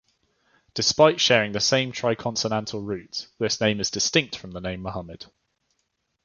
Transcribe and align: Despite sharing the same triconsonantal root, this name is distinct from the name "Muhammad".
Despite 0.73 1.21
sharing 1.21 1.51
the 1.51 1.59
same 1.59 1.91
triconsonantal 1.91 2.83
root, 2.83 3.27
this 3.37 3.61
name 3.61 3.79
is 3.79 3.91
distinct 3.91 4.35
from 4.35 4.49
the 4.49 4.59
name 4.59 4.81
"Muhammad". 4.81 5.27